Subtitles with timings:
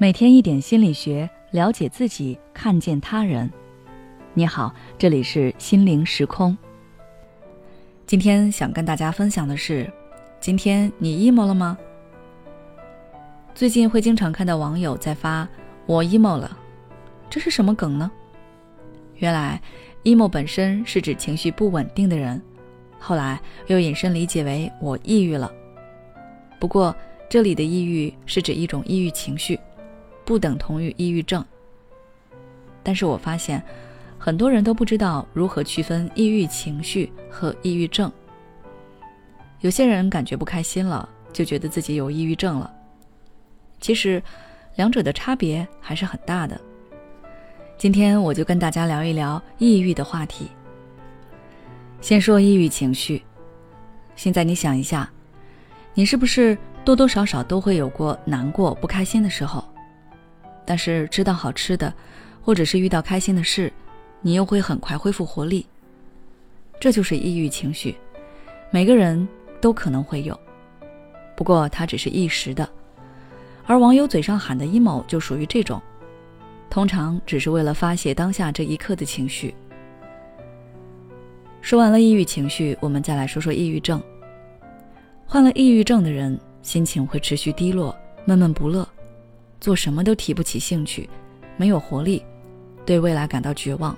[0.00, 3.50] 每天一点心理学，了解自己，看见他人。
[4.32, 6.56] 你好，这里是心灵时空。
[8.06, 9.92] 今天想跟大家分享的是，
[10.38, 11.76] 今天你 emo 了吗？
[13.56, 15.48] 最近会经常看到网友在发
[15.84, 16.56] “我 emo 了”，
[17.28, 18.08] 这是什么梗呢？
[19.16, 19.60] 原来
[20.04, 22.40] emo 本身是指情绪不稳定的人，
[23.00, 25.52] 后来又引申理解为我抑郁了。
[26.60, 26.94] 不过
[27.28, 29.58] 这里的抑郁是指一种抑郁情绪。
[30.28, 31.42] 不等同于抑郁症，
[32.82, 33.62] 但是我发现
[34.18, 38.12] 很多人都不知道如何区分抑郁情绪和抑郁症。
[39.60, 42.70] 有些人感觉不开心了，就觉得自己有抑郁症了。
[43.80, 44.22] 其实，
[44.76, 46.60] 两者的差别还是很大的。
[47.78, 50.50] 今天我就跟大家聊一聊抑郁的话题。
[52.02, 53.22] 先说抑郁情绪，
[54.14, 55.10] 现在你想一下，
[55.94, 59.64] 你是不是多多少少都会有过难过、不开心的时候？
[60.68, 61.90] 但是吃到好吃的，
[62.42, 63.72] 或者是遇到开心的事，
[64.20, 65.64] 你又会很快恢复活力。
[66.78, 67.96] 这就是抑郁情绪，
[68.70, 69.26] 每个人
[69.62, 70.38] 都可能会有，
[71.34, 72.68] 不过它只是一时的。
[73.64, 75.80] 而网友嘴上喊的 emo 就属于这种，
[76.68, 79.54] 通常只是为了发泄当下这一刻的情绪。
[81.62, 84.02] 说完了抑郁情绪，我们再来说说抑郁症。
[85.24, 88.86] 患了抑郁症的人，心情会持续低落，闷闷不乐。
[89.60, 91.08] 做什么都提不起兴趣，
[91.56, 92.24] 没有活力，
[92.86, 93.96] 对未来感到绝望，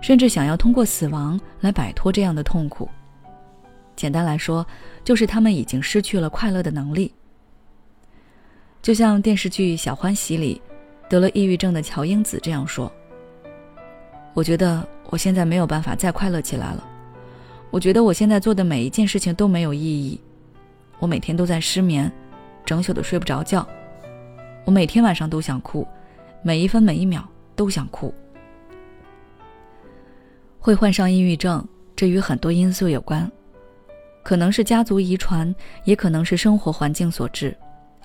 [0.00, 2.88] 甚至想要通过死亡来摆脱这样的痛苦。
[3.94, 4.66] 简单来说，
[5.04, 7.12] 就是他们已经失去了快乐的能力。
[8.82, 10.60] 就像电视剧《小欢喜》里，
[11.08, 12.90] 得了抑郁症的乔英子这样说
[14.34, 16.84] ：“我觉得我现在没有办法再快乐起来了。
[17.70, 20.20] 我觉得我现在做的每一件事情都没有意义。
[20.98, 22.10] 我每天都在失眠，
[22.64, 23.66] 整宿的睡不着觉。”
[24.64, 25.86] 我每天晚上都想哭，
[26.42, 28.12] 每一分每一秒都想哭。
[30.58, 33.30] 会患上抑郁症，这与很多因素有关，
[34.22, 37.54] 可能是家族遗传，也可能是生活环境所致，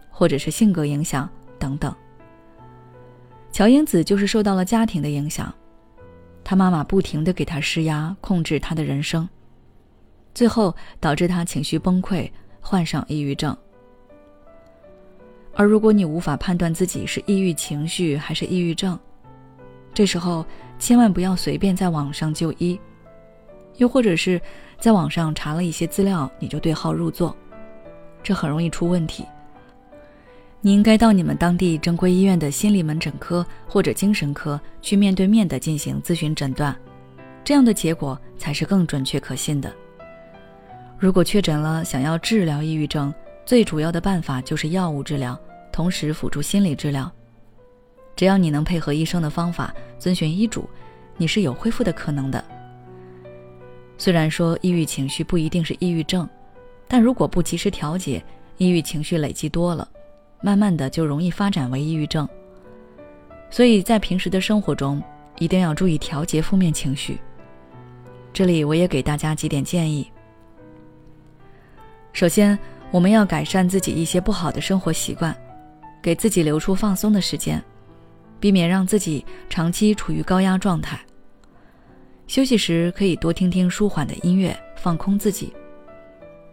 [0.10, 1.96] 或者是性格影响等等。
[3.52, 5.54] 乔英子就是受到了家庭的影响，
[6.44, 9.28] 她妈妈不停的给她施压，控制她的人生，
[10.34, 12.30] 最后导致她情绪崩溃，
[12.60, 13.58] 患上抑郁症。
[15.60, 18.98] 而如果你无法判断自己是抑郁情绪还是抑郁症，
[19.94, 20.46] 这时候
[20.80, 22.80] 千万不要随便在网上就医，
[23.76, 24.40] 又或者是
[24.80, 27.36] 在网上查了一些资料你就对号入座，
[28.24, 29.26] 这很容易出问题。
[30.62, 36.74] 你应该到你们当地正规医院的心理门诊科或者精神科去面对面的进行咨询诊断，
[37.44, 39.70] 这样的结果才是更准确可信的。
[40.98, 43.14] 如果确诊了，想要治疗抑郁症，
[43.46, 45.38] 最主要的办法就是药物治疗。
[45.72, 47.12] 同时辅助心理治疗，
[48.16, 50.70] 只要你能配合医生的方法，遵循医嘱，
[51.18, 52.44] 你是有恢复的可能的。
[53.98, 56.28] 虽然说抑郁情绪不一定是抑郁症，
[56.88, 58.24] 但如果不及时调节，
[58.58, 59.88] 抑郁情绪累积多了，
[60.42, 62.28] 慢慢的就容易发展为抑郁症。
[63.50, 65.02] 所以在平时的生活中，
[65.38, 67.20] 一定要注意调节负面情绪。
[68.32, 70.10] 这里我也给大家几点建议。
[72.14, 72.58] 首先，
[72.92, 75.36] 我们要改善自己一些不好的生活习惯。
[76.02, 77.64] 给自己留出放松的时间，
[78.40, 81.00] 避免让自己长期处于高压状态。
[82.28, 85.52] 休息时可以多听听舒缓的音乐，放空自己。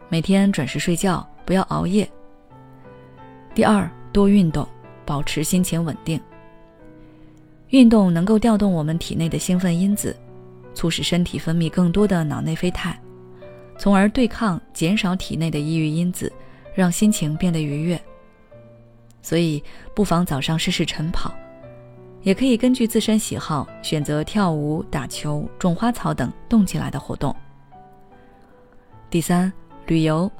[0.09, 2.09] 每天准时睡觉，不要熬夜。
[3.55, 4.67] 第二，多运动，
[5.05, 6.21] 保持心情稳定。
[7.71, 10.17] 运动能够调动我们体内的兴奋因子，
[10.75, 12.99] 促使身体分泌更多的脑内啡肽，
[13.77, 16.33] 从而对抗、减少体内的抑郁因子，
[16.75, 18.01] 让心情变得愉悦。
[19.27, 19.61] 所以，
[19.93, 21.35] 不妨早上试试晨跑，
[22.23, 27.35] 也可以根据自身喜好选择跳舞、打球、种花草等动起来的活动。
[29.11, 29.53] 第三，
[29.89, 30.31] 旅游。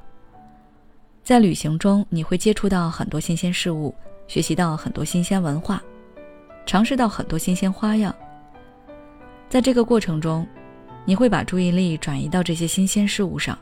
[1.25, 3.93] 在旅行中，你会接触到很多新鲜事物，
[4.29, 5.83] 学习到很多新鲜文化，
[6.65, 8.15] 尝试到很多新鲜花样。
[9.49, 10.47] 在这个过程中，
[11.05, 13.59] 你会把注意力转移到这些新鲜事物上，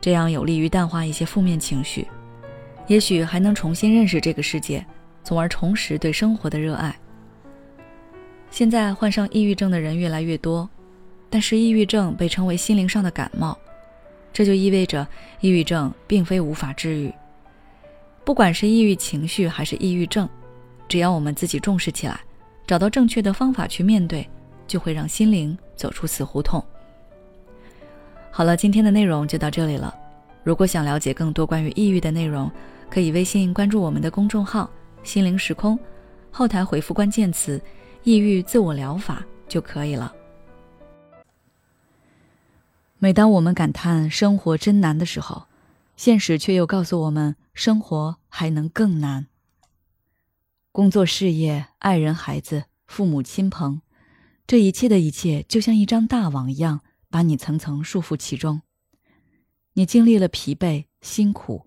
[0.00, 2.06] 这样有利于淡化一些负面情绪。
[2.92, 4.84] 也许还能重新认识这个世界，
[5.24, 6.94] 从而重拾对生活的热爱。
[8.50, 10.68] 现在患上抑郁症的人越来越多，
[11.30, 13.56] 但是抑郁症被称为心灵上的感冒，
[14.30, 15.08] 这就意味着
[15.40, 17.10] 抑郁症并非无法治愈。
[18.26, 20.28] 不管是抑郁情绪还是抑郁症，
[20.86, 22.20] 只要我们自己重视起来，
[22.66, 24.28] 找到正确的方法去面对，
[24.66, 26.62] 就会让心灵走出死胡同。
[28.30, 29.94] 好了，今天的内容就到这里了。
[30.44, 32.50] 如果想了解更多关于抑郁的内容，
[32.92, 34.70] 可以微信关注我们的公众号
[35.02, 35.78] 心灵时空，
[36.30, 37.58] 后台回复关键词
[38.04, 40.14] “抑郁自我疗法”就可以了。
[42.98, 45.46] 每当我们感叹生活真难的时候，
[45.96, 49.26] 现实却又告诉我们，生活还能更难。
[50.70, 53.80] 工作、事业、爱人、孩子、父母亲朋，
[54.46, 58.60] 这一切的一切，就像一张大网一样，把你层层束缚其中。
[59.72, 61.66] 你经历了疲惫、辛苦、